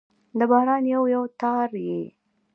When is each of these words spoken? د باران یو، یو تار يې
د 0.39 0.41
باران 0.51 0.83
یو، 0.93 1.03
یو 1.15 1.23
تار 1.41 1.69
يې 1.87 2.01